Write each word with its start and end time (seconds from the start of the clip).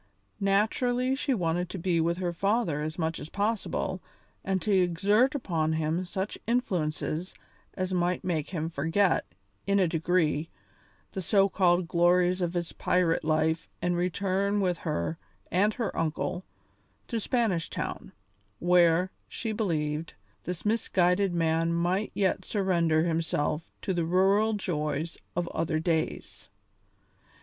Naturally 0.39 1.13
she 1.13 1.31
wanted 1.35 1.69
to 1.69 1.77
be 1.77 2.01
with 2.01 2.17
her 2.17 2.33
father 2.33 2.81
as 2.81 2.97
much 2.97 3.19
as 3.19 3.29
possible 3.29 4.01
and 4.43 4.59
to 4.63 4.71
exert 4.71 5.35
upon 5.35 5.73
him 5.73 6.05
such 6.05 6.39
influences 6.47 7.35
as 7.75 7.93
might 7.93 8.23
make 8.23 8.49
him 8.49 8.67
forget, 8.67 9.27
in 9.67 9.77
a 9.77 9.87
degree, 9.87 10.49
the 11.11 11.21
so 11.21 11.47
called 11.47 11.87
glories 11.87 12.41
of 12.41 12.53
his 12.55 12.73
pirate 12.73 13.23
life 13.23 13.69
and 13.79 13.95
return 13.95 14.59
with 14.59 14.79
her 14.79 15.19
and 15.51 15.75
her 15.75 15.95
uncle 15.95 16.43
to 17.07 17.19
Spanish 17.19 17.69
Town, 17.69 18.11
where, 18.57 19.11
she 19.27 19.51
believed, 19.51 20.15
this 20.45 20.65
misguided 20.65 21.31
man 21.31 21.71
might 21.73 22.09
yet 22.15 22.43
surrender 22.43 23.03
himself 23.03 23.71
to 23.83 23.93
the 23.93 24.05
rural 24.07 24.53
joys 24.53 25.19
of 25.35 25.47
other 25.49 25.77
days. 25.79 26.49